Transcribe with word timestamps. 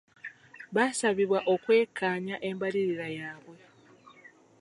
Baasabibwa 0.75 1.39
okwekkaanya 1.53 2.35
embalirira 2.49 3.07
yaabwe. 3.17 3.57